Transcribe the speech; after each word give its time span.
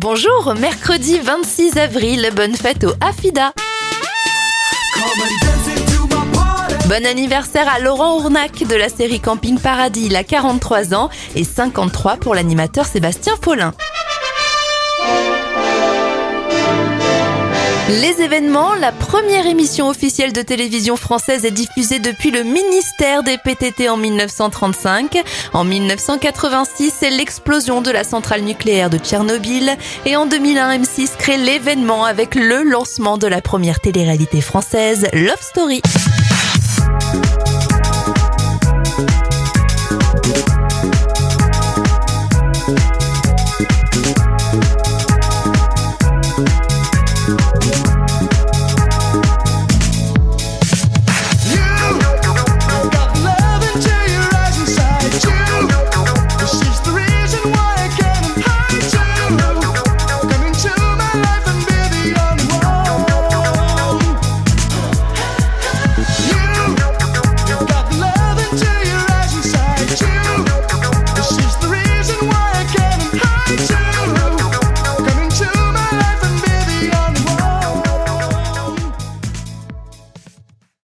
Bonjour, 0.00 0.54
mercredi 0.54 1.18
26 1.18 1.76
avril, 1.76 2.30
bonne 2.32 2.54
fête 2.54 2.84
au 2.84 2.92
Afida. 3.00 3.52
Bon 6.88 7.04
anniversaire 7.04 7.68
à 7.68 7.80
Laurent 7.80 8.16
Ournac 8.16 8.62
de 8.62 8.76
la 8.76 8.90
série 8.90 9.18
Camping 9.18 9.58
Paradis, 9.58 10.06
il 10.06 10.14
a 10.14 10.22
43 10.22 10.94
ans 10.94 11.10
et 11.34 11.42
53 11.42 12.18
pour 12.18 12.36
l'animateur 12.36 12.86
Sébastien 12.86 13.34
Follin. 13.42 13.74
Les 17.88 18.20
événements, 18.20 18.74
la 18.74 18.92
première 18.92 19.46
émission 19.46 19.88
officielle 19.88 20.34
de 20.34 20.42
télévision 20.42 20.96
française 20.96 21.46
est 21.46 21.50
diffusée 21.50 21.98
depuis 22.00 22.30
le 22.30 22.42
ministère 22.42 23.22
des 23.22 23.38
PTT 23.38 23.88
en 23.88 23.96
1935. 23.96 25.22
En 25.54 25.64
1986, 25.64 26.92
c'est 27.00 27.08
l'explosion 27.08 27.80
de 27.80 27.90
la 27.90 28.04
centrale 28.04 28.42
nucléaire 28.42 28.90
de 28.90 28.98
Tchernobyl. 28.98 29.74
Et 30.04 30.16
en 30.16 30.26
2001, 30.26 30.80
M6 30.80 31.16
crée 31.16 31.38
l'événement 31.38 32.04
avec 32.04 32.34
le 32.34 32.62
lancement 32.62 33.16
de 33.16 33.26
la 33.26 33.40
première 33.40 33.80
télé-réalité 33.80 34.42
française, 34.42 35.06
Love 35.14 35.40
Story. 35.40 35.80